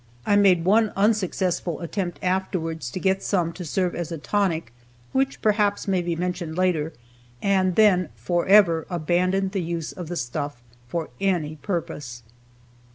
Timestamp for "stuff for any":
10.17-11.57